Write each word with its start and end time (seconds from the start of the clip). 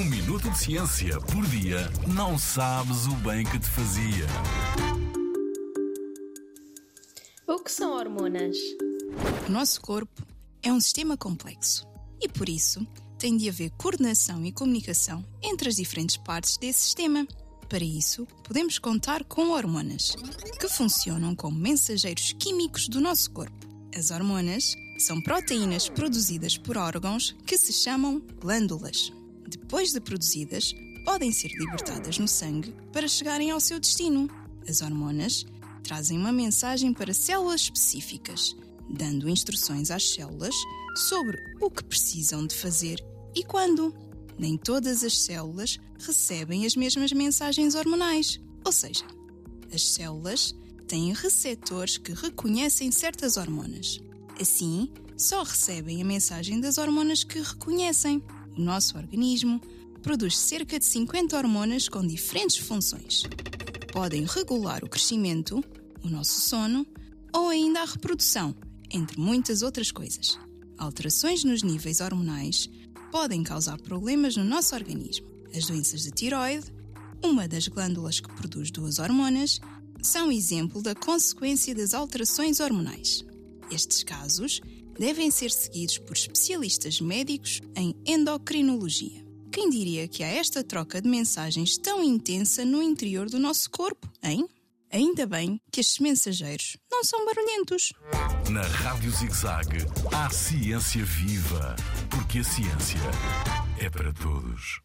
Um 0.00 0.04
minuto 0.04 0.48
de 0.48 0.58
ciência 0.58 1.20
por 1.20 1.46
dia 1.48 1.92
não 2.06 2.38
sabes 2.38 3.06
o 3.06 3.14
bem 3.16 3.44
que 3.44 3.58
te 3.58 3.68
fazia. 3.68 4.26
O 7.46 7.58
que 7.58 7.70
são 7.70 7.92
hormonas? 7.92 8.56
O 9.46 9.52
nosso 9.52 9.78
corpo 9.82 10.26
é 10.62 10.72
um 10.72 10.80
sistema 10.80 11.18
complexo 11.18 11.86
e, 12.18 12.26
por 12.30 12.48
isso, 12.48 12.80
tem 13.18 13.36
de 13.36 13.46
haver 13.50 13.72
coordenação 13.72 14.42
e 14.46 14.52
comunicação 14.52 15.22
entre 15.42 15.68
as 15.68 15.76
diferentes 15.76 16.16
partes 16.16 16.56
desse 16.56 16.80
sistema. 16.80 17.28
Para 17.68 17.84
isso, 17.84 18.26
podemos 18.42 18.78
contar 18.78 19.22
com 19.24 19.50
hormonas, 19.50 20.16
que 20.58 20.68
funcionam 20.70 21.36
como 21.36 21.58
mensageiros 21.58 22.32
químicos 22.38 22.88
do 22.88 23.02
nosso 23.02 23.30
corpo. 23.32 23.68
As 23.94 24.10
hormonas 24.10 24.74
são 24.98 25.20
proteínas 25.20 25.90
produzidas 25.90 26.56
por 26.56 26.78
órgãos 26.78 27.36
que 27.44 27.58
se 27.58 27.74
chamam 27.74 28.18
glândulas. 28.40 29.12
Depois 29.70 29.92
de 29.92 30.00
produzidas, 30.00 30.74
podem 31.04 31.30
ser 31.30 31.52
libertadas 31.52 32.18
no 32.18 32.26
sangue 32.26 32.74
para 32.92 33.06
chegarem 33.06 33.52
ao 33.52 33.60
seu 33.60 33.78
destino. 33.78 34.28
As 34.68 34.82
hormonas 34.82 35.46
trazem 35.84 36.18
uma 36.18 36.32
mensagem 36.32 36.92
para 36.92 37.14
células 37.14 37.60
específicas, 37.60 38.56
dando 38.90 39.28
instruções 39.28 39.92
às 39.92 40.10
células 40.10 40.56
sobre 40.96 41.38
o 41.60 41.70
que 41.70 41.84
precisam 41.84 42.44
de 42.48 42.56
fazer 42.56 42.98
e 43.32 43.44
quando. 43.44 43.94
Nem 44.36 44.56
todas 44.56 45.04
as 45.04 45.20
células 45.20 45.78
recebem 46.00 46.66
as 46.66 46.74
mesmas 46.74 47.12
mensagens 47.12 47.76
hormonais, 47.76 48.40
ou 48.64 48.72
seja, 48.72 49.04
as 49.72 49.82
células 49.82 50.52
têm 50.88 51.12
receptores 51.12 51.96
que 51.96 52.12
reconhecem 52.12 52.90
certas 52.90 53.36
hormonas. 53.36 54.00
Assim, 54.40 54.92
só 55.16 55.44
recebem 55.44 56.02
a 56.02 56.04
mensagem 56.04 56.60
das 56.60 56.76
hormonas 56.76 57.22
que 57.22 57.40
reconhecem. 57.40 58.20
O 58.60 58.62
nosso 58.62 58.98
organismo 58.98 59.58
produz 60.02 60.36
cerca 60.36 60.78
de 60.78 60.84
50 60.84 61.34
hormonas 61.34 61.88
com 61.88 62.06
diferentes 62.06 62.58
funções. 62.58 63.22
Podem 63.90 64.26
regular 64.26 64.84
o 64.84 64.88
crescimento, 64.88 65.64
o 66.04 66.10
nosso 66.10 66.42
sono 66.42 66.86
ou 67.34 67.48
ainda 67.48 67.80
a 67.80 67.86
reprodução, 67.86 68.54
entre 68.90 69.18
muitas 69.18 69.62
outras 69.62 69.90
coisas. 69.90 70.38
Alterações 70.76 71.42
nos 71.42 71.62
níveis 71.62 72.02
hormonais 72.02 72.68
podem 73.10 73.42
causar 73.42 73.80
problemas 73.80 74.36
no 74.36 74.44
nosso 74.44 74.74
organismo. 74.74 75.26
As 75.56 75.64
doenças 75.64 76.02
de 76.02 76.10
tiroide, 76.10 76.70
uma 77.24 77.48
das 77.48 77.66
glândulas 77.66 78.20
que 78.20 78.28
produz 78.34 78.70
duas 78.70 78.98
hormonas, 78.98 79.58
são 80.02 80.30
exemplo 80.30 80.82
da 80.82 80.94
consequência 80.94 81.74
das 81.74 81.94
alterações 81.94 82.60
hormonais. 82.60 83.24
Estes 83.70 84.04
casos 84.04 84.60
devem 85.00 85.30
ser 85.30 85.50
seguidos 85.50 85.96
por 85.96 86.14
especialistas 86.14 87.00
médicos 87.00 87.62
em 87.74 87.96
endocrinologia. 88.04 89.24
Quem 89.50 89.70
diria 89.70 90.06
que 90.06 90.22
há 90.22 90.26
esta 90.26 90.62
troca 90.62 91.00
de 91.00 91.08
mensagens 91.08 91.78
tão 91.78 92.04
intensa 92.04 92.66
no 92.66 92.82
interior 92.82 93.30
do 93.30 93.38
nosso 93.38 93.70
corpo, 93.70 94.06
hein? 94.22 94.46
Ainda 94.92 95.24
bem 95.24 95.58
que 95.72 95.80
estes 95.80 96.00
mensageiros 96.00 96.76
não 96.92 97.02
são 97.02 97.24
barulhentos. 97.24 97.94
Na 98.50 98.60
Rádio 98.60 99.10
ZigZag, 99.10 99.86
há 100.12 100.28
ciência 100.28 101.02
viva, 101.02 101.76
porque 102.10 102.40
a 102.40 102.44
ciência 102.44 103.00
é 103.78 103.88
para 103.88 104.12
todos. 104.12 104.82